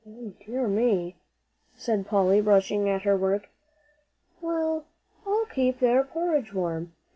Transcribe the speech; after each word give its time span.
"Dear 0.47 0.67
me," 0.67 1.15
said 1.75 2.07
Polly, 2.07 2.41
rushing 2.41 2.89
at 2.89 3.03
her 3.03 3.15
work; 3.15 3.49
"well, 4.41 4.85
I'll 5.27 5.45
keep 5.45 5.77
their 5.79 6.03
porridge 6.03 6.55
warm. 6.55 6.93